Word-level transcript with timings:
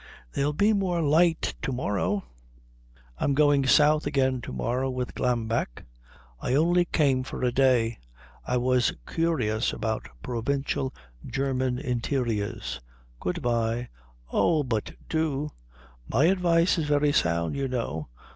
"There'll 0.31 0.51
be 0.51 0.73
more 0.73 1.03
light 1.03 1.53
to 1.61 1.71
morrow" 1.71 2.23
"I'm 3.19 3.35
going 3.35 3.67
south 3.67 4.07
again 4.07 4.41
to 4.41 4.51
morrow 4.51 4.89
with 4.89 5.13
Glambeck. 5.13 5.85
I 6.39 6.55
only 6.55 6.85
came 6.85 7.21
for 7.21 7.43
a 7.43 7.51
day. 7.51 7.99
I 8.43 8.57
was 8.57 8.93
curious 9.05 9.71
about 9.71 10.07
provincial 10.23 10.91
German 11.23 11.77
interiors. 11.77 12.81
Good 13.19 13.43
bye." 13.43 13.89
"Oh, 14.31 14.63
but 14.63 14.93
do" 15.07 15.51
"My 16.11 16.25
advice 16.25 16.79
is 16.79 16.85
very 16.87 17.13
sound, 17.13 17.55
you 17.55 17.67
know. 17.67 18.07